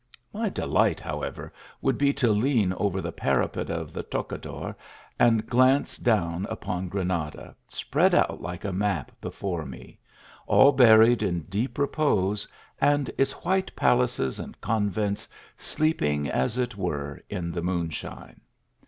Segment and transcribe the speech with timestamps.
[0.33, 4.75] My delight, however, would be to lean over the parapet of the tocador,
[5.19, 9.99] and gaze down upon Granada, spread out like a map below me:
[10.49, 12.47] rill buried in deep repose,
[12.79, 18.41] and its white palaces and convents sleeping as it were in the moonshine.